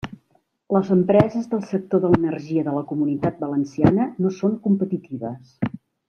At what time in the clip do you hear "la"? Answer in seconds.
2.79-2.83